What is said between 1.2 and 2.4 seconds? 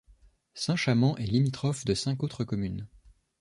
limitrophe de cinq